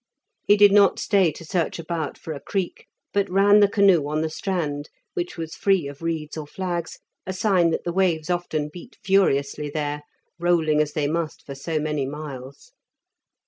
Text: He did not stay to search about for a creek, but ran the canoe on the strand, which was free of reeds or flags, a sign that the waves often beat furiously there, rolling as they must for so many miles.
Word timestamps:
He 0.47 0.57
did 0.57 0.71
not 0.71 0.97
stay 0.97 1.31
to 1.33 1.45
search 1.45 1.77
about 1.77 2.17
for 2.17 2.33
a 2.33 2.39
creek, 2.39 2.87
but 3.13 3.29
ran 3.29 3.59
the 3.59 3.67
canoe 3.69 4.07
on 4.07 4.21
the 4.21 4.31
strand, 4.31 4.89
which 5.13 5.37
was 5.37 5.53
free 5.53 5.87
of 5.87 6.01
reeds 6.01 6.35
or 6.37 6.47
flags, 6.47 6.97
a 7.27 7.33
sign 7.33 7.69
that 7.69 7.83
the 7.83 7.93
waves 7.93 8.27
often 8.27 8.69
beat 8.73 8.97
furiously 9.03 9.69
there, 9.69 10.01
rolling 10.39 10.81
as 10.81 10.93
they 10.93 11.05
must 11.07 11.45
for 11.45 11.53
so 11.53 11.77
many 11.79 12.07
miles. 12.07 12.71